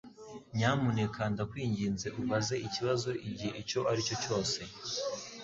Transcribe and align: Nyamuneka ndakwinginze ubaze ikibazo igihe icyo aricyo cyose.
Nyamuneka 0.57 1.21
ndakwinginze 1.33 2.07
ubaze 2.21 2.55
ikibazo 2.67 3.09
igihe 3.27 3.51
icyo 3.61 3.79
aricyo 3.91 4.15
cyose. 4.23 4.59